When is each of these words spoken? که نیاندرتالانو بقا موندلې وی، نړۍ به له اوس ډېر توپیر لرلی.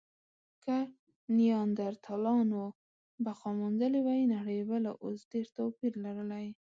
که 0.63 0.75
نیاندرتالانو 1.37 2.63
بقا 3.25 3.49
موندلې 3.59 3.99
وی، 4.05 4.21
نړۍ 4.35 4.59
به 4.69 4.77
له 4.85 4.91
اوس 5.03 5.19
ډېر 5.31 5.45
توپیر 5.57 5.93
لرلی. 6.05 6.47